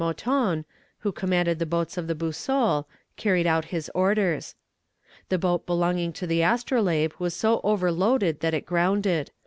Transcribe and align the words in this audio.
Mouton, 0.03 0.65
who 1.01 1.11
commanded 1.11 1.59
the 1.59 1.65
boats 1.67 1.95
of 1.95 2.07
the 2.07 2.15
Boussole, 2.15 2.87
carried 3.17 3.45
out 3.45 3.65
his 3.65 3.87
orders. 3.93 4.55
"The 5.29 5.37
boat 5.37 5.67
belonging 5.67 6.11
to 6.13 6.25
the 6.25 6.41
Astrolabe 6.41 7.13
was 7.19 7.35
so 7.35 7.61
overloaded 7.63 8.39
that 8.39 8.55
it 8.55 8.65
grounded. 8.65 9.29